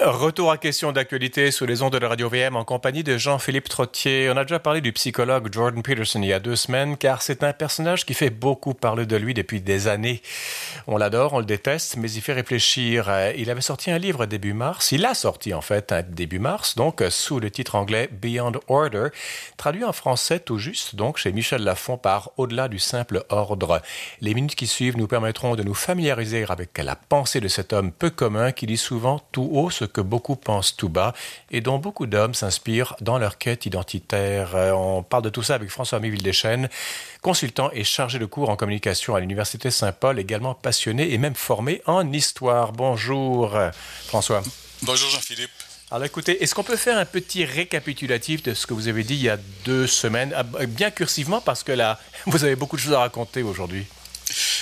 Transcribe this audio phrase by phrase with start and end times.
[0.00, 3.68] Retour à question d'actualité sur les ondes de la radio VM en compagnie de Jean-Philippe
[3.68, 4.30] Trottier.
[4.32, 7.42] On a déjà parlé du psychologue Jordan Peterson il y a deux semaines car c'est
[7.42, 10.22] un personnage qui fait beaucoup parler de lui depuis des années.
[10.86, 13.10] On l'adore, on le déteste, mais il fait réfléchir.
[13.36, 14.92] Il avait sorti un livre début mars.
[14.92, 19.08] Il a sorti en fait début mars, donc sous le titre anglais Beyond Order,
[19.56, 23.82] traduit en français tout juste, donc chez Michel Lafon par Au-delà du simple ordre.
[24.20, 27.90] Les minutes qui suivent nous permettront de nous familiariser avec la pensée de cet homme
[27.90, 31.14] peu commun qui dit souvent tout haut ce que beaucoup pensent tout bas
[31.50, 34.54] et dont beaucoup d'hommes s'inspirent dans leur quête identitaire.
[34.54, 36.68] Euh, on parle de tout ça avec François-Amélie Vildechêne,
[37.22, 41.82] consultant et chargé de cours en communication à l'Université Saint-Paul, également passionné et même formé
[41.86, 42.72] en histoire.
[42.72, 43.58] Bonjour
[44.06, 44.42] François.
[44.82, 45.50] Bonjour Jean-Philippe.
[45.90, 49.14] Alors écoutez, est-ce qu'on peut faire un petit récapitulatif de ce que vous avez dit
[49.14, 52.82] il y a deux semaines, ah, bien cursivement parce que là, vous avez beaucoup de
[52.82, 53.86] choses à raconter aujourd'hui?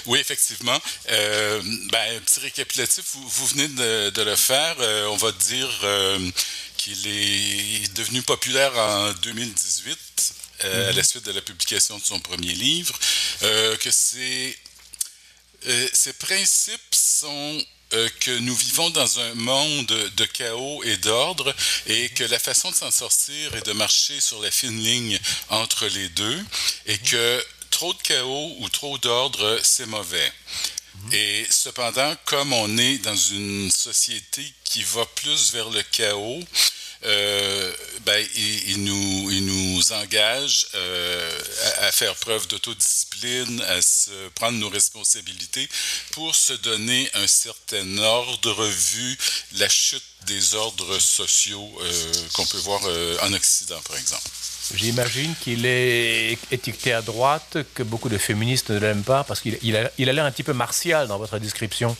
[0.06, 0.80] Oui, effectivement.
[1.10, 1.60] Euh,
[1.90, 4.76] ben, petit récapitulatif, vous, venez de, le faire.
[4.78, 6.30] Euh, on va dire euh,
[6.76, 11.04] qu'il est devenu populaire en 2018 euh, à la mhm.
[11.04, 12.96] suite de la publication de son premier livre.
[13.40, 14.56] que c'est
[15.92, 17.64] ses principes sont
[18.20, 21.54] que nous vivons dans un monde de chaos et d'ordre
[21.86, 25.86] et que la façon de s'en sortir est de marcher sur la fine ligne entre
[25.86, 26.44] les deux
[26.86, 30.32] et que trop de chaos ou trop d'ordre, c'est mauvais.
[31.12, 36.42] Et cependant, comme on est dans une société qui va plus vers le chaos,
[37.04, 41.40] euh, ben, il, nous, il nous engage euh,
[41.80, 45.68] à, faire preuve d'autodiscipline, à se prendre nos responsabilités
[46.12, 49.18] pour se donner un certain ordre vu
[49.52, 52.82] la chute des ordres sociaux euh, qu'on peut voir
[53.22, 54.28] en Occident, par exemple.
[54.74, 59.58] J'imagine qu'il est étiqueté à droite, que beaucoup de féministes ne l'aiment pas, parce qu'il
[59.62, 61.96] il a, il a l'air un petit peu martial dans votre description.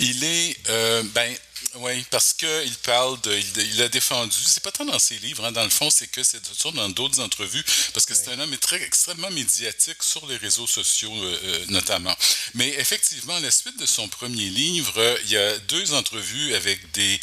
[0.00, 1.34] Il est, euh, ben,
[1.76, 3.38] oui, parce qu'il parle de,
[3.74, 6.22] il, a défendu, c'est pas tant dans ses livres, hein, dans le fond, c'est que
[6.22, 10.36] c'est toujours dans d'autres entrevues, parce que c'est un homme très, extrêmement médiatique sur les
[10.36, 12.14] réseaux sociaux euh, euh, notamment.
[12.54, 16.90] Mais effectivement, à la suite de son premier livre, il y a deux entrevues avec
[16.92, 17.18] des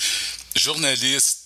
[0.55, 1.42] journalistes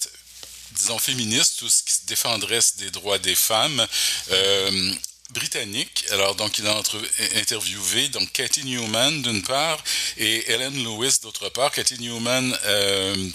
[0.77, 3.85] disons, féministes ou qui défendraient des droits des femmes.
[4.31, 4.93] Euh,
[5.31, 6.05] britannique.
[6.11, 6.81] Alors, donc, il a
[7.35, 9.83] interviewé donc Cathy Newman d'une part
[10.15, 11.71] et Ellen Lewis d'autre part.
[11.71, 13.29] Cathy Newman euh,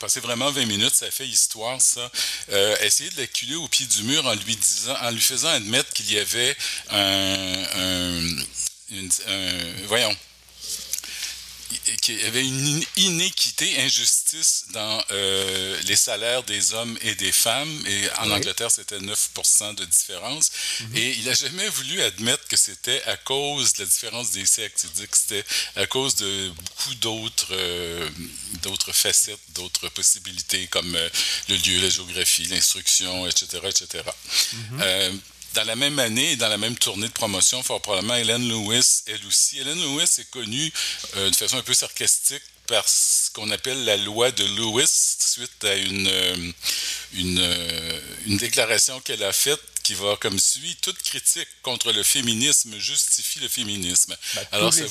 [0.00, 2.10] passé vraiment 20 minutes, ça fait histoire, ça.
[2.50, 5.92] Euh, essayer de l'acculer au pied du mur en lui disant, en lui faisant admettre
[5.92, 6.56] qu'il y avait
[6.90, 8.26] un
[9.86, 10.14] voyons,
[12.00, 17.84] qu'il y avait une inéquité, injustice dans euh, les salaires des hommes et des femmes.
[17.86, 19.30] Et en Angleterre, c'était 9
[19.76, 20.50] de différence.
[20.80, 20.96] Mhm.
[20.96, 24.84] Et il n'a jamais voulu admettre que c'était à cause de la différence des sexes.
[24.84, 25.44] Il dit que c'était
[25.76, 28.08] à cause de beaucoup d'autres euh,
[28.62, 31.08] d'autres facettes, d'autres possibilités, comme euh,
[31.48, 34.02] le lieu, la géographie, l'instruction, etc., etc
[35.54, 39.02] dans la même année et dans la même tournée de promotion, fort probablement Hélène Lewis,
[39.06, 39.58] elle aussi.
[39.58, 40.72] Hélène Lewis est connue
[41.16, 45.64] euh, de façon un peu sarcastique par ce qu'on appelle la loi de Lewis, suite
[45.64, 46.52] à une, euh,
[47.14, 52.02] une, euh, une déclaration qu'elle a faite qui va comme suit toute critique contre le
[52.02, 54.16] féminisme justifie le féminisme.
[54.34, 54.84] Bah, Alors ça,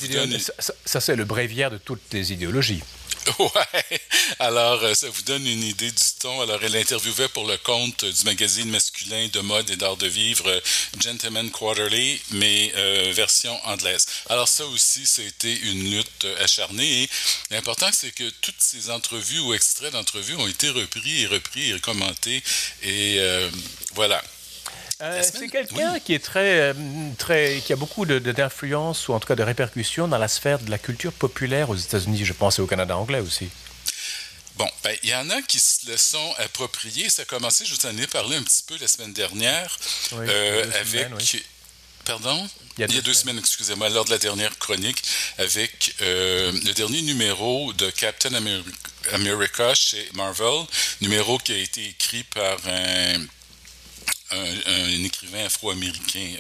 [0.86, 2.84] ça c'est le bréviaire de toutes les idéologies.
[3.40, 4.02] Ouais.
[4.40, 6.42] Alors, euh, ça vous donne une idée du ton.
[6.42, 10.48] Alors, elle interviewait pour le compte du magazine masculin de mode et d'art de vivre
[10.50, 10.60] euh,
[11.00, 14.06] Gentleman Quarterly, mais euh, version anglaise.
[14.30, 17.04] Alors, ça aussi, été une lutte acharnée.
[17.04, 17.10] Et
[17.52, 21.80] l'important, c'est que toutes ces entrevues ou extraits d'entrevues ont été repris et repris et
[21.80, 22.44] commentés.
[22.84, 23.20] Et
[23.94, 24.22] voilà.
[25.02, 26.74] Euh, c'est quelqu'un qui est très, euh,
[27.18, 30.70] très, qui a beaucoup d'influence ou en tout cas de répercussions dans la sphère de
[30.70, 33.50] la culture populaire aux États-Unis, je pense, et au Canada anglais aussi.
[34.58, 37.10] Bon, ben, il y en a qui se le sont appropriés.
[37.10, 39.76] Ça a commencé, je vous en ai parlé un petit peu la semaine dernière,
[40.14, 41.08] euh, avec.
[42.06, 42.48] Pardon?
[42.78, 45.04] Il y a deux, il y a deux semaines, excusez-moi, lors de la dernière chronique,
[45.38, 48.34] avec le dernier numéro de Captain
[49.14, 50.66] America chez Marvel,
[51.02, 53.26] numéro qui a été écrit par un
[54.32, 56.34] un, écrivain afro-américain,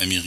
[0.00, 0.20] euh,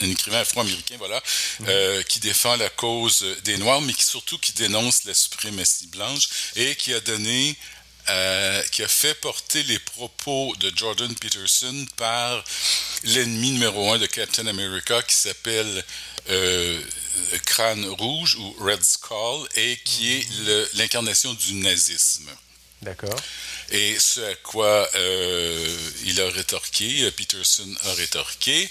[0.00, 1.22] un écrivain afro-américain, voilà,
[1.68, 6.28] euh, qui défend la cause des Noirs, mais qui surtout qui dénonce la suprématie blanche
[6.56, 7.56] et qui a donné
[8.08, 12.42] euh, qui a fait porter les propos de Jordan Peterson par
[13.04, 15.84] l'ennemi numéro un de Captain America qui s'appelle
[17.44, 20.66] Crâne Rouge ou Red Skull et qui est mhm.
[20.74, 22.30] l'incarnation du nazisme.
[22.82, 23.16] D'accord.
[23.70, 28.68] Et ce à quoi euh, il a rétorqué, euh, Peterson a rétorqué.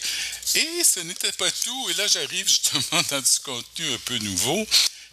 [0.56, 1.90] Et ce n'était pas tout.
[1.90, 4.68] Et là, j'arrive justement dans du contenu un peu nouveau.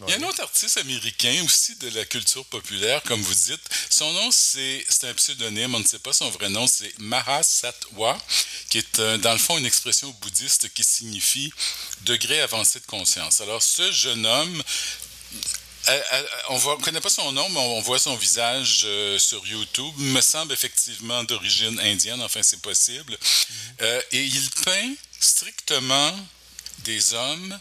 [0.06, 3.62] Il y a un autre artiste américain aussi de la culture populaire, comme vous dites.
[3.88, 8.18] Son nom, c'est un pseudonyme, on ne sait pas son vrai nom, c'est Mahasatwa,
[8.68, 11.50] qui est dans le fond une expression bouddhiste qui signifie
[12.02, 13.40] degré avancé de conscience.
[13.40, 14.62] Alors, ce jeune homme
[16.48, 19.94] on ne connaît pas son nom, mais on voit son visage euh, sur YouTube.
[19.98, 23.12] Il me semble effectivement d'origine indienne, enfin c'est possible.
[23.12, 24.02] Mm-hmm.
[24.12, 26.12] et il peint strictement
[26.80, 27.58] des hommes,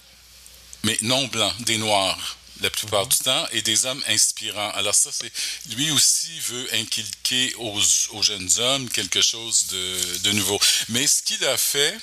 [0.84, 3.18] mais non blancs, des noirs la plupart mm-hmm.
[3.18, 4.72] du temps, et des hommes inspirants.
[4.72, 5.32] Alors ça, c'est
[5.76, 7.82] lui aussi veut inculquer aux,
[8.12, 10.60] aux, jeunes hommes quelque chose de, de nouveau.
[10.90, 11.98] Mais ce qu'il a fait,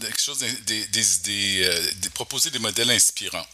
[0.00, 3.46] quelque chose des, des, euh, des, proposer des modèles inspirants.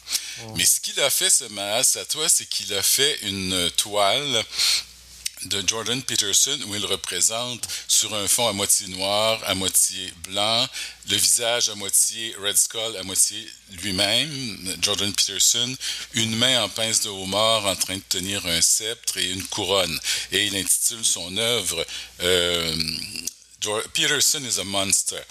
[0.43, 0.53] Oh.
[0.55, 4.43] Mais ce qu'il a fait, ce Maas à toi, c'est qu'il a fait une toile
[5.45, 10.67] de Jordan Peterson où il représente sur un fond à moitié noir, à moitié blanc,
[11.09, 13.47] le visage à moitié Red Skull, à moitié
[13.81, 15.75] lui-même, Jordan Peterson,
[16.13, 19.99] une main en pince de homard en train de tenir un sceptre et une couronne.
[20.31, 21.85] Et il intitule son œuvre
[22.21, 22.75] euh,
[23.93, 25.21] Peterson is a monster.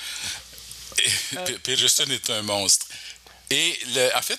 [1.62, 2.86] Peterson est un monstre.
[3.50, 3.78] Et
[4.14, 4.38] en fait,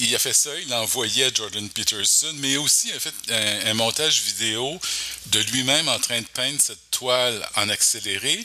[0.00, 3.70] il a fait ça, il a envoyé à Jordan Peterson, mais aussi a fait un,
[3.70, 4.80] un montage vidéo
[5.26, 8.44] de lui-même en train de peindre cette toile en accéléré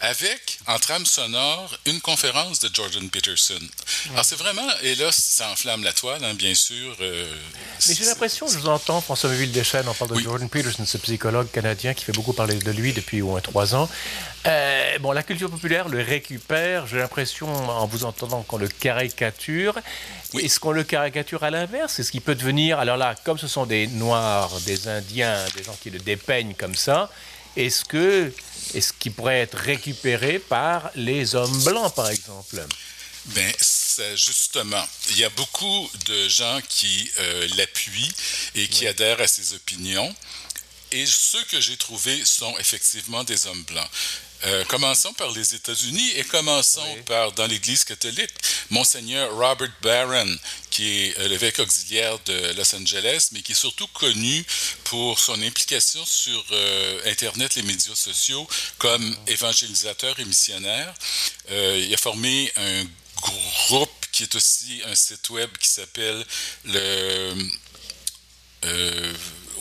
[0.00, 3.58] avec, en trame sonore, une conférence de Jordan Peterson.
[4.10, 6.94] Alors, c'est vraiment, et là, ça enflamme la toile, hein, bien sûr.
[7.00, 7.34] Euh,
[7.86, 11.50] Mais j'ai l'impression, je vous entends, François Méville-Deschênes, on parle de Jordan Peterson, ce psychologue
[11.50, 13.88] canadien qui fait beaucoup parler de lui depuis au moins trois ans.
[14.46, 19.78] Euh, bon, la culture populaire le récupère, j'ai l'impression, en vous entendant, qu'on le caricature.
[20.34, 21.98] Est-ce qu'on le caricature à l'inverse?
[21.98, 25.76] Est-ce qu'il peut devenir, alors là, comme ce sont des Noirs, des Indiens, des gens
[25.82, 27.10] qui le dépeignent comme ça,
[27.56, 28.32] est-ce que
[28.74, 32.62] est-ce qu'il pourrait être récupéré par les hommes blancs, par exemple?
[33.26, 33.50] Bien,
[34.14, 38.12] justement, il y a beaucoup de gens qui euh, l'appuient
[38.54, 40.14] et qui adhèrent à ses opinions.
[40.92, 43.88] Et ceux que j'ai trouvés sont effectivement des hommes blancs.
[44.46, 48.30] Euh, commençons par les États-Unis et commençons par, dans l'Église catholique,
[48.70, 50.38] Monseigneur Robert Barron,
[50.70, 54.44] qui est euh, l'évêque auxiliaire de Los Angeles, mais qui est surtout connu
[54.84, 58.46] pour son implication sur euh, Internet, les médias sociaux,
[58.78, 60.94] comme évangélisateur et missionnaire.
[61.50, 62.84] il a formé un
[63.20, 66.24] groupe qui est aussi un site web qui s'appelle
[66.64, 67.34] le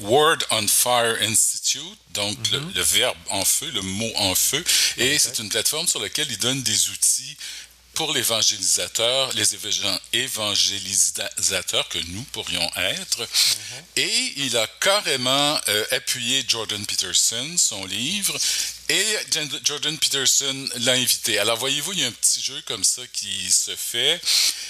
[0.02, 2.72] Word on Fire Institute, donc le, mhm.
[2.82, 4.64] verbe en feu, le mot en feu,
[4.98, 7.38] et c'est une plateforme sur laquelle il donne des outils
[7.96, 9.56] pour l'évangélisateur, les
[10.14, 13.22] évangélisateurs que nous pourrions être.
[13.22, 13.84] Mhm.
[13.96, 18.38] Et il a carrément euh, appuyé Jordan Peterson, son livre,
[18.90, 19.18] et
[19.64, 21.40] Jordan Peterson l'a invité.
[21.40, 24.22] Alors voyez-vous, il y a un petit jeu comme ça qui se fait.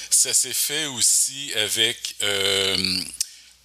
[0.10, 2.16] Ça s'est fait aussi avec...
[2.22, 3.04] Euh,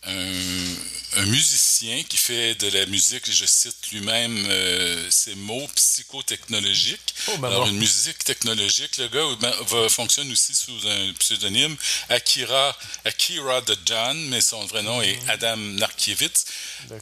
[0.06, 7.14] un, musicien qui fait de la musique, je cite lui-même euh, ces mots psychotechnologiques.
[7.29, 11.76] Oh, ben Alors, une musique technologique, le gars ben, va, fonctionne aussi sous un pseudonyme
[12.08, 15.31] Akira, Akira de John, mais son vrai nom est mhm.
[15.31, 16.44] Adam Narkiewicz.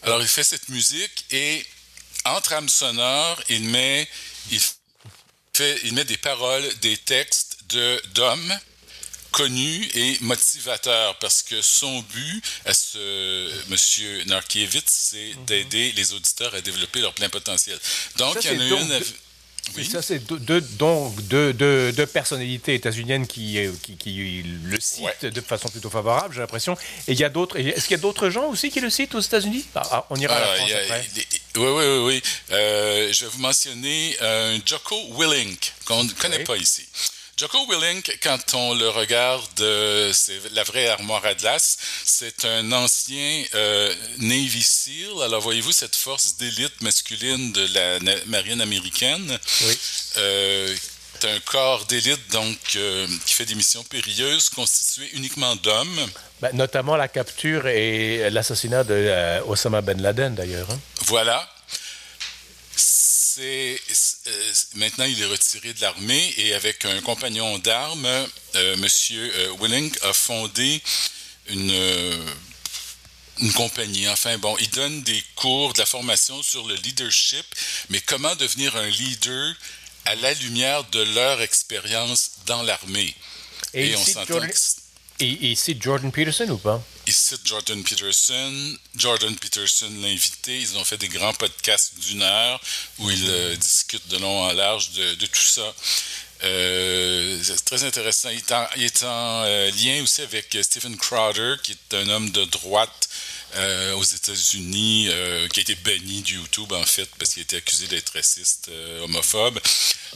[0.02, 1.64] Alors, il fait cette musique et
[2.24, 4.08] entre âme sonore, il met,
[4.50, 4.60] il
[5.54, 8.58] fait, il met des paroles, des textes de d'hommes
[9.30, 15.44] connu et motivateur parce que son but à ce monsieur Narkiewicz, c'est mhm.
[15.46, 17.78] d'aider les auditeurs à développer leur plein potentiel.
[18.16, 19.02] Donc, il y en a une.
[19.76, 19.84] Oui.
[19.84, 25.26] Ça, c'est deux, donc deux, deux, deux, personnalités états-uniennes qui, euh, qui, qui, le citent
[25.26, 26.74] de façon plutôt favorable, j'ai l'impression.
[27.06, 27.58] Et il y a d'autres.
[27.58, 29.66] Est-ce qu'il y a d'autres gens aussi qui le citent aux États-Unis?
[29.74, 31.06] Ah, ah, On ira à la ah, France après.
[31.56, 32.04] oui, oui, oui.
[32.06, 32.22] oui.
[32.52, 36.86] Euh, je vais vous mentionner un Jocko Willink qu'on ne connaît pas ici.
[37.38, 41.78] Jocko Willink, quand on le regarde, euh, c'est la vraie armoire à glace.
[42.04, 45.22] C'est un ancien euh, Navy SEAL.
[45.22, 49.38] Alors, voyez-vous cette force d'élite masculine de la marine américaine?
[49.60, 49.78] Oui.
[50.16, 50.74] Euh,
[51.20, 56.10] c'est un corps d'élite donc qui fait des missions périlleuses constitué uniquement d'hommes.
[56.40, 60.70] Ben, notamment la capture et l'assassinat de Osama Ben Laden d'ailleurs.
[60.72, 60.78] Hein.
[61.06, 61.48] Voilà.
[63.38, 63.80] C'est
[64.26, 68.26] euh, maintenant, il est retiré de l'armée et avec un compagnon d'armes,
[68.56, 70.82] euh, Monsieur euh, Willink a fondé
[71.48, 72.26] une,
[73.38, 74.08] une compagnie.
[74.08, 77.46] Enfin, bon, il donne des cours de la formation sur le leadership,
[77.90, 79.54] mais comment devenir un leader
[80.06, 83.14] à la lumière de leur expérience dans l'armée?
[83.72, 84.40] Et, on s'entend
[85.20, 86.82] et il cite Jordan Peterson ou pas?
[87.06, 88.76] Il cite Jordan Peterson.
[88.94, 90.60] Jordan Peterson l'a invité.
[90.60, 92.60] Ils ont fait des grands podcasts d'une heure
[92.98, 95.74] où ils euh, discutent de long en large de, tout ça.
[96.40, 98.30] c'est très intéressant.
[98.76, 103.08] Il est en, lien aussi avec Stephen Crowder, qui est un homme de droite
[103.56, 107.44] euh, aux États-Unis, euh, qui a été banni du YouTube, en fait, parce qu'il a
[107.44, 109.58] été accusé d'être raciste, euh, homophobe.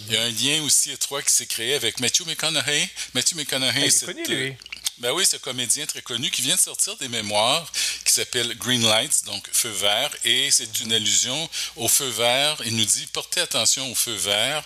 [0.06, 2.90] Il y a un lien aussi étroit qui s'est créé avec Matthew McConaughey.
[3.14, 4.56] Matthew McConaughey, c'est...
[4.98, 7.70] Ben oui, un comédien très connu qui vient de sortir des mémoires
[8.04, 12.60] qui s'appellent Green Lights, donc feu vert, et c'est une allusion au feu vert.
[12.64, 14.62] Il nous dit portez attention au feu vert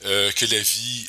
[0.00, 1.08] que la vie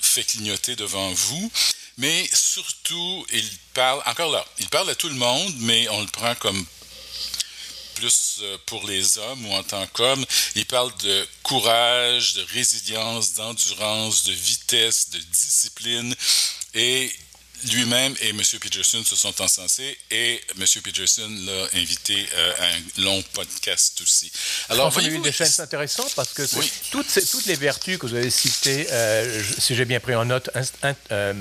[0.00, 1.50] fait clignoter devant vous.
[1.98, 6.06] Mais surtout, il parle, encore là, il parle à tout le monde, mais on le
[6.06, 6.64] prend comme
[7.94, 10.24] plus euh, pour les hommes ou en tant qu'homme.
[10.54, 16.14] Il parle de courage, de résilience, d'endurance, de vitesse, de discipline.
[16.74, 17.12] Et
[17.70, 18.40] lui-même et M.
[18.60, 20.64] Peterson se sont encensés et M.
[20.82, 24.30] Peterson l'a invité euh, à un long podcast aussi.
[24.68, 26.42] Alors, vous avez eu des chaînes intéressantes parce que
[26.90, 30.50] toutes, toutes les vertus que vous avez citées, euh, si j'ai bien pris en note,
[30.84, 31.34] euh,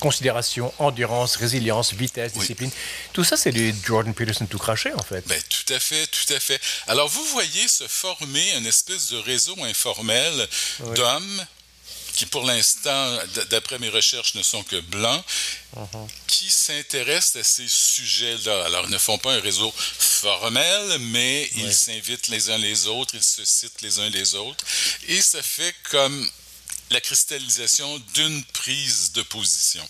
[0.00, 2.70] considération, endurance, résilience, vitesse, discipline,
[3.12, 5.26] tout ça, c'est du Jordan Peterson tout craché, en fait.
[5.26, 6.60] Ben, tout à fait, tout à fait.
[6.88, 10.48] Alors, vous voyez se former une espèce de réseau informel
[10.94, 11.46] d'hommes
[12.14, 13.18] qui pour l'instant,
[13.50, 15.24] d'après mes recherches, ne sont que blancs,
[15.76, 16.08] uh-huh.
[16.26, 18.64] qui s'intéressent à ces sujets-là.
[18.66, 23.14] Alors, ils ne font pas un réseau formel, mais ils s'invitent les uns les autres,
[23.14, 24.64] ils se citent les uns les autres,
[25.08, 26.30] et ça fait comme
[26.90, 29.86] la cristallisation d'une prise de position.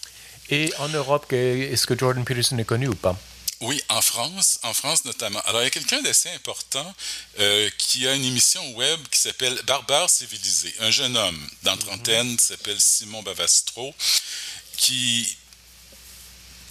[0.50, 3.18] Et en Europe, est-ce que Jordan Peterson est connu ou pas?
[3.62, 5.40] Oui, en France, en France notamment.
[5.42, 6.94] Alors, il y a quelqu'un d'assez important
[7.38, 10.74] euh, qui a une émission web qui s'appelle Barbare civilisé.
[10.80, 13.94] Un jeune homme dans trentaine qui s'appelle Simon Bavastro,
[14.76, 15.36] qui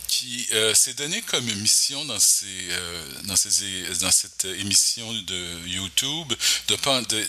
[0.09, 5.67] qui euh, s'est donné comme mission dans, ces, euh, dans, ces, dans cette émission de
[5.67, 6.33] YouTube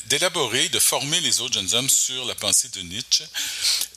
[0.07, 3.25] d'élaborer, de, de, former les autres jeunes hommes sur la pensée de Nietzsche.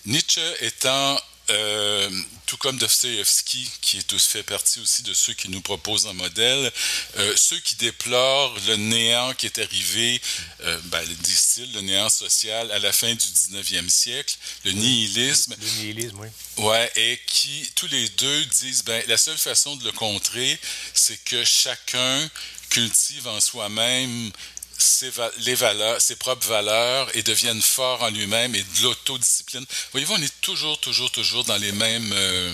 [0.06, 2.10] Nietzsche étant euh,
[2.46, 6.72] tout comme Dostoevsky, qui est fait partie aussi de ceux qui nous proposent un modèle,
[7.18, 10.22] euh, ceux qui déplorent le néant qui est arrivé,
[10.62, 15.56] euh, ben, disent-ils, le néant social à la fin du 19e siècle, le nihilisme.
[15.60, 16.64] Le, nihilisme, oui.
[16.64, 20.60] Ouais, et qui, tous les deux, disent, ben, la seule façon de le contrer,
[20.94, 22.30] c'est que chacun
[22.70, 24.32] cultive en soi-même
[24.78, 29.66] ses, les valeurs, ses propres valeurs et deviennent forts en lui-même et de l'autodiscipline.
[29.92, 32.12] Voyez-vous, on est toujours, toujours, toujours dans les mêmes...
[32.14, 32.54] Euh,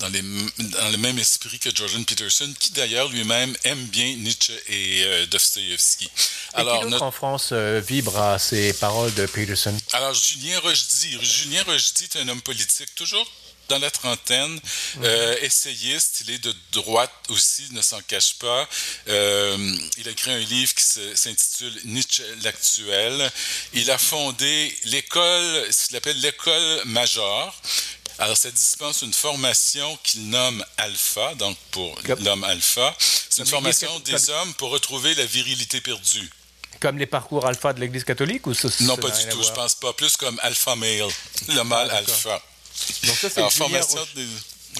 [0.00, 4.54] dans, les, dans, le même esprit que Jordan Peterson, qui d'ailleurs lui-même aime bien Nietzsche
[4.68, 6.10] et euh, Dostoevsky.
[6.54, 9.76] Alors, qui en France euh, vibre à ces paroles de Peterson?
[9.92, 11.18] Alors, Julien Rochdy.
[11.22, 13.30] Julien Rochdy est un homme politique, toujours
[13.70, 14.60] dans la trentaine,
[15.02, 18.68] euh, essayiste, il est de droite aussi, ne s'en cache pas.
[19.08, 20.84] Euh, il a écrit un livre qui
[21.14, 23.30] s'intitule Nietzsche l'actuel.
[23.72, 27.54] Il a fondé l'école, ce qu'il appelle l'école majeure.
[28.18, 32.94] Alors, ça dispense une formation qu'il nomme alpha, donc pour l'homme alpha.
[32.98, 36.28] C'est une formation des hommes pour retrouver la virilité perdue.
[36.80, 39.42] Comme les parcours alpha de l'Église catholique ou Non, pas du tout.
[39.42, 39.92] Je pense pas.
[39.92, 41.08] Plus comme alpha male,
[41.48, 42.42] le mâle ah, alpha.
[43.04, 43.80] Donc ça, c'est Julien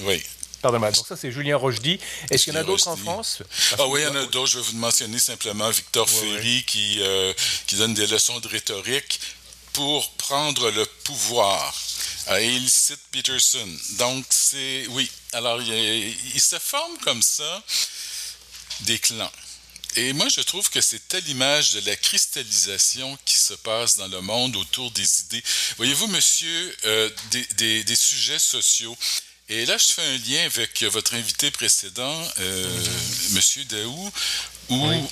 [0.03, 0.23] Oui.
[0.61, 1.99] Pardon, donc ça, c'est Julien Rochdy.
[2.29, 3.41] Est-ce qu'il y en a d'autres en France?
[3.79, 4.45] ah oui, il y en a d'autres.
[4.47, 7.33] Je vais vous mentionner simplement Victor Ferry Qui, euh,
[7.65, 9.19] qui donne des leçons de rhétorique
[9.73, 11.73] pour prendre le pouvoir.
[12.29, 13.67] Euh, et il cite Peterson.
[13.97, 14.85] Donc, c'est...
[14.89, 15.09] Oui.
[15.33, 17.63] Alors, il, il se forme comme ça
[18.81, 19.31] des clans.
[19.97, 24.07] Et moi, je trouve que c'est à l'image de la cristallisation qui se passe dans
[24.07, 25.43] le monde autour des idées.
[25.77, 27.09] Voyez-vous, monsieur, euh,
[27.57, 28.97] des, des, sujets sociaux.
[29.49, 32.85] Et là, je fais un lien avec votre invité précédent, euh.
[33.31, 34.11] Monsieur Daou,
[34.69, 35.09] où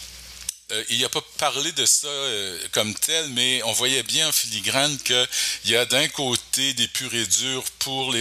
[0.71, 4.31] euh, il n'a pas parlé de ça euh, comme tel, mais on voyait bien en
[4.31, 5.27] filigrane qu'il
[5.65, 6.38] y a d'un côté
[6.73, 8.13] des purs et durs pour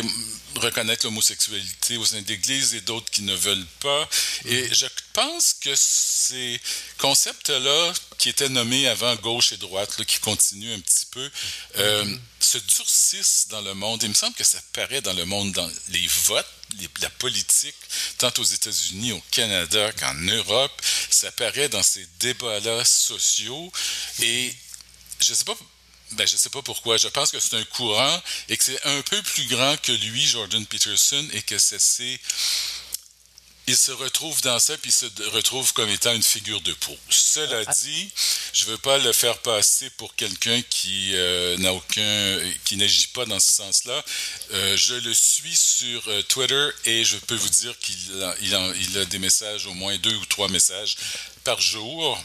[0.56, 4.08] reconnaître l'homosexualité au sein de l'Église et d'autres qui ne veulent pas.
[4.44, 6.60] Et je pense que ces
[6.98, 11.30] concepts-là, qui étaient nommés avant gauche et droite, qui continuent un petit peu,
[11.76, 14.02] euh, se durcissent dans le monde.
[14.02, 16.46] Il me semble que ça paraît dans le monde, dans les votes
[17.00, 17.76] la politique,
[18.18, 23.72] tant aux États-Unis, au Canada qu'en Europe, ça apparaît dans ces débats-là sociaux.
[24.20, 24.54] Et
[25.20, 25.56] je ne sais pas
[26.12, 26.96] ben, je sais pas pourquoi.
[26.96, 30.24] Je pense que c'est un courant et que c'est un peu plus grand que lui,
[30.24, 31.78] Jordan Peterson, et que c'est
[33.68, 36.96] il se retrouve dans ça, puis il se retrouve comme étant une figure de peau.
[37.10, 37.72] Cela ah.
[37.84, 38.10] dit,
[38.54, 43.26] je veux pas le faire passer pour quelqu'un qui euh, n'a aucun, qui n'agit pas
[43.26, 44.02] dans ce sens-là.
[44.52, 48.34] Euh, je le suis sur euh, Twitter et je peux vous dire qu'il a,
[48.80, 50.96] il a, des messages, au moins deux ou trois messages
[51.44, 52.18] par jour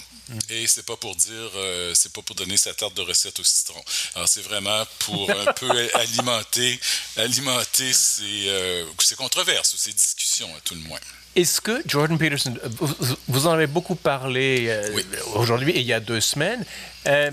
[0.49, 3.43] Et c'est pas pour dire, euh, c'est pas pour donner sa tarte de recette au
[3.43, 3.81] citron.
[4.15, 6.79] Alors c'est vraiment pour un peu alimenter,
[7.17, 10.99] alimenter ces, euh, ces controverses ou ces discussions à tout le moins.
[11.35, 12.55] Est-ce que Jordan Peterson,
[13.27, 15.01] vous, en avez beaucoup parlé euh,
[15.33, 16.63] aujourd'hui et il y a deux semaines.
[17.07, 17.31] Euh,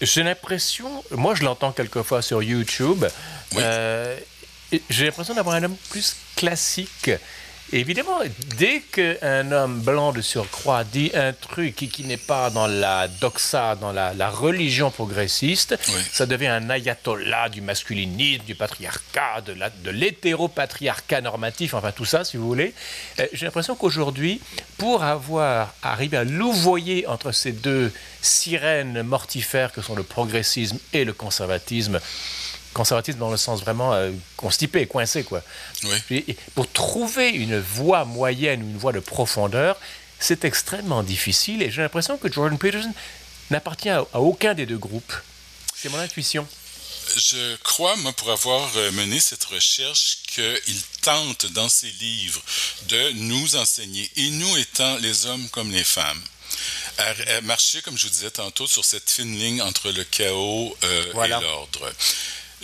[0.00, 3.04] j'ai l'impression, moi je l'entends quelquefois sur YouTube,
[3.56, 4.18] euh,
[4.90, 7.10] j'ai l'impression d'avoir un homme plus classique
[7.72, 8.20] Évidemment,
[8.58, 13.08] dès qu'un homme blanc de surcroît dit un truc qui, qui n'est pas dans la
[13.08, 15.76] doxa, dans la, religion progressiste,
[16.12, 22.24] ça devient un ayatollah du masculinisme, du patriarcat, de, de l'hétéropatriarcat normatif, enfin tout ça,
[22.24, 22.74] si vous voulez.
[23.18, 24.40] Euh, j'ai l'impression qu'aujourd'hui,
[24.76, 31.04] pour avoir arrivé à louvoyer entre ces deux sirènes mortifères que sont le progressisme et
[31.04, 32.00] le conservatisme,
[32.74, 35.42] conservatisme dans le sens vraiment euh, constipé, coincé, quoi.
[36.54, 39.78] pour trouver une voie moyenne, une voie de profondeur,
[40.18, 42.92] c'est extrêmement difficile et j'ai l'impression que Jordan Peterson
[43.50, 45.14] n'appartient à, aucun des deux groupes.
[45.74, 46.46] C'est mon intuition.
[47.16, 52.42] Je crois, moi, pour avoir euh, mené cette recherche, qu'il tente dans ses livres
[52.88, 56.22] de nous enseigner, et nous étant les hommes comme les femmes,
[56.98, 61.24] à, marcher, comme je vous disais tantôt, sur cette fine ligne entre le chaos euh,
[61.24, 61.92] et l'ordre.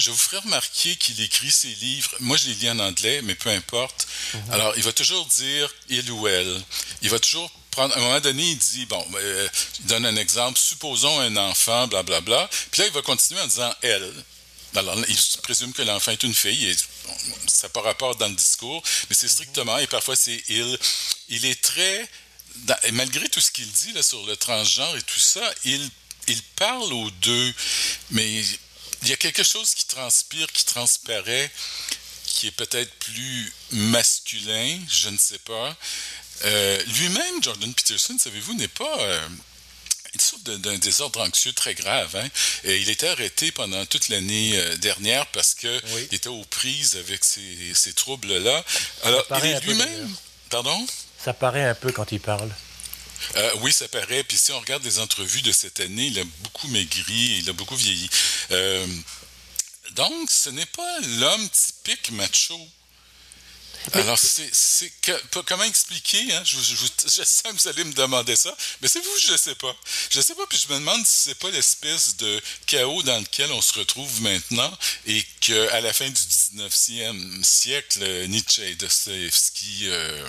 [0.00, 2.10] Je vous ferai remarquer qu'il écrit ses livres.
[2.20, 4.06] Moi, je les lis en anglais, mais peu importe.
[4.32, 4.52] Mhm.
[4.52, 6.62] Alors, il va toujours dire il ou elle.
[7.02, 7.94] Il va toujours prendre.
[7.94, 9.48] À un moment donné, il dit bon, euh,
[9.80, 10.58] il donne un exemple.
[10.58, 12.20] Supposons un enfant, blablabla.
[12.20, 12.50] Bla, bla.
[12.70, 14.10] Puis là, il va continuer en disant elle.
[14.74, 16.66] Alors, il présume que l'enfant est une fille.
[16.66, 16.76] Et,
[17.46, 20.78] ça n'a pas rapport dans le discours, mais c'est strictement, et parfois c'est il.
[21.28, 22.08] Il est très.
[22.84, 25.90] et malgré tout ce qu'il dit là, sur le transgenre et tout ça, il,
[26.28, 27.54] il parle aux deux,
[28.10, 28.42] mais
[29.02, 31.50] il y a quelque chose qui transpire, qui transparaît,
[32.26, 35.76] qui est peut-être plus masculin, je ne sais pas.
[36.44, 39.00] Euh, lui-même, Jordan Peterson, savez-vous, n'est pas...
[39.00, 39.28] Euh,
[40.14, 42.16] il souffre d'un désordre anxieux très grave.
[42.16, 42.28] Hein?
[42.64, 45.80] Et il était arrêté pendant toute l'année euh, dernière parce qu'il
[46.10, 48.64] était aux prises avec ces, ces troubles-là.
[49.04, 50.16] Alors, il est lui-même...
[50.50, 50.84] Pardon?
[51.24, 52.52] Ça paraît un peu quand il parle.
[53.36, 54.24] Euh, oui, ça paraît.
[54.24, 57.52] Puis si on regarde des entrevues de cette année, il a beaucoup maigri, il a
[57.52, 58.10] beaucoup vieilli.
[58.50, 58.86] Euh,
[59.92, 62.58] donc, ce n'est pas l'homme typique macho.
[63.92, 64.92] Alors, c'est
[65.46, 66.42] comment expliquer hein?
[66.44, 69.74] je, sais que vous allez me demander ça, mais c'est vous, je ne sais pas.
[70.10, 73.18] Je ne sais pas, puis je me demande si c'est pas l'espèce de chaos dans
[73.18, 74.70] lequel on se retrouve maintenant
[75.06, 80.28] et qu'à la fin du 19e siècle, Nietzsche et Dostoevsky euh,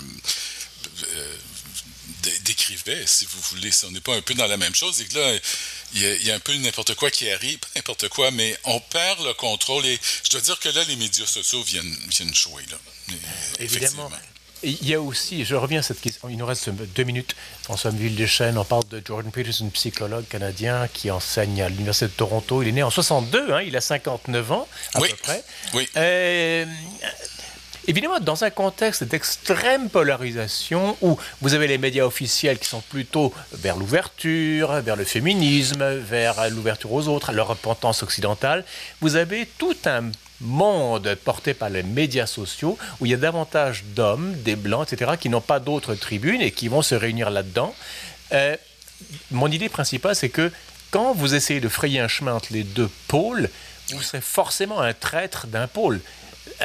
[2.44, 3.70] décrivait, si vous voulez.
[3.70, 5.38] Si on n'est pas un peu dans la même chose, et que là,
[5.94, 9.34] il y, a, un peu n'importe quoi qui arrive, n'importe quoi, mais on perd le
[9.34, 9.84] contrôle.
[9.86, 12.62] Et je dois dire que là, les médias sociaux viennent, viennent jouer.
[12.70, 13.16] Là.
[13.58, 14.10] Évidemment.
[14.64, 17.34] Il y a aussi, je reviens à cette question, il nous reste deux minutes.
[17.64, 22.62] François Villechêne, on parle de Jordan Peterson, psychologue canadien qui enseigne à l'Université de Toronto.
[22.62, 25.42] Il est né en 62, hein, il a 59 ans à peu près.
[25.74, 25.88] Oui.
[25.96, 26.64] Euh,
[27.88, 33.34] Évidemment, dans un contexte d'extrême polarisation où vous avez les médias officiels qui sont plutôt
[33.52, 38.64] vers l'ouverture, vers le féminisme, vers l'ouverture aux autres, leur repentance occidentale,
[39.00, 43.84] vous avez tout un monde porté par les médias sociaux où il y a davantage
[43.96, 47.74] d'hommes, des blancs, etc., qui n'ont pas d'autres tribunes et qui vont se réunir là-dedans.
[48.32, 48.56] Euh,
[49.30, 50.52] mon idée principale, c'est que
[50.92, 53.48] quand vous essayez de frayer un chemin entre les deux pôles,
[53.90, 56.00] vous serez forcément un traître d'un pôle.
[56.60, 56.64] Euh,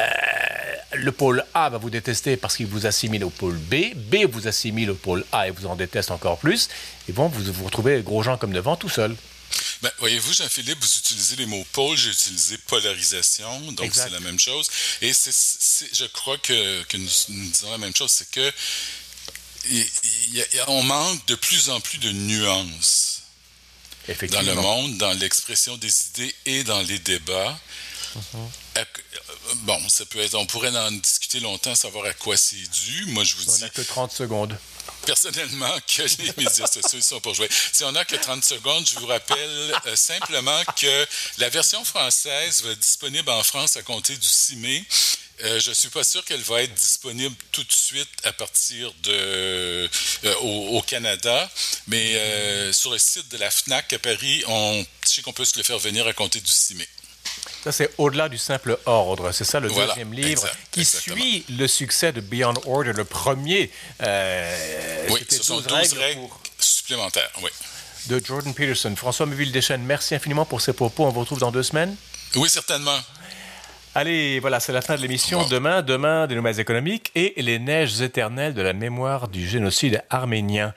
[0.94, 4.48] le pôle A va vous détester parce qu'il vous assimile au pôle B, B vous
[4.48, 6.70] assimile au pôle A et vous en déteste encore plus,
[7.10, 9.16] et bon, vous vous retrouvez gros gens comme devant tout seul.
[9.82, 14.40] Ben, voyez-vous, Jean-Philippe, vous utilisez les mots pôle, j'ai utilisé polarisation, donc c'est la même
[14.40, 14.70] chose.
[15.02, 17.10] Et je crois que, nous,
[17.50, 18.52] disons la même chose, c'est que
[20.68, 23.22] on manque de plus en plus de nuances
[24.32, 27.60] dans le monde, dans l'expression des idées et dans les débats.
[28.16, 28.38] Euh,
[29.64, 33.06] bon, ça peut être, on pourrait en discuter longtemps, savoir à quoi c'est dû.
[33.08, 33.70] Moi, je vous on dis.
[33.72, 34.58] que 30 secondes.
[35.06, 37.50] Personnellement, que les médias sociaux sont pour jouer.
[37.72, 41.08] Si on n'a que 30 secondes, je vous rappelle euh, simplement que
[41.38, 44.84] la version française va être disponible en France à compter du 6 mai.
[45.44, 48.92] Euh, je ne suis pas sûr qu'elle va être disponible tout de suite à partir
[49.04, 49.88] de
[50.42, 51.50] au, Canada,
[51.86, 55.64] mais sur le site de la FNAC à Paris, on sait qu'on peut se le
[55.64, 56.88] faire venir à compter du 6 mai.
[57.64, 59.32] Ça, c'est au-delà du simple ordre.
[59.32, 63.72] C'est ça le deuxième livre qui suit le succès de Beyond Order, le premier.
[64.02, 66.22] Euh, oui, ce sont 12 règles,
[66.60, 67.50] supplémentaires, oui.
[68.08, 68.96] De Jordan Peterson.
[68.96, 71.06] François Meville Deschênes, merci infiniment pour ces propos.
[71.06, 71.96] On vous retrouve dans deux semaines.
[72.36, 72.98] Oui, certainement.
[73.96, 75.48] Allez, voilà, c'est la fin de l'émission.
[75.48, 80.74] Demain, demain, des nouvelles économiques et les neiges éternelles de la mémoire du génocide arménien.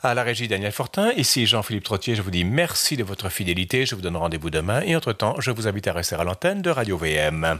[0.00, 3.84] À la régie Daniel Fortin, ici Jean-Philippe Trottier, je vous dis merci de votre fidélité,
[3.84, 4.80] je vous donne rendez-vous demain.
[4.82, 7.58] Et entre-temps, je vous invite à rester à l'antenne de Radio VM.